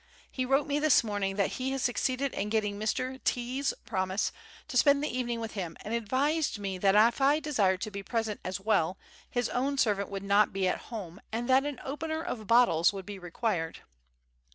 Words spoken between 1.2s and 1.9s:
that he had